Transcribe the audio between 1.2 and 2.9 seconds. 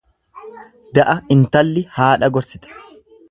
intalli haadha gorsite.